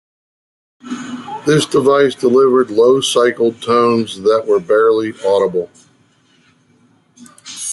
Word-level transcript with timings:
This 1.45 1.67
device 1.67 2.15
delivered 2.15 2.71
low-cycled 2.71 3.61
tones 3.61 4.21
that 4.23 4.47
were 4.47 4.59
barely 4.59 5.13
audible. 5.23 5.69